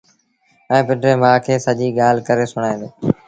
ائيٚݩ 0.71 0.85
پنڊريٚ 0.87 1.19
مآ 1.21 1.31
کي 1.45 1.53
سڄيٚ 1.65 1.95
ڳآل 1.99 2.15
ڪري 2.27 2.45
سُڻآيآݩدي 2.51 2.87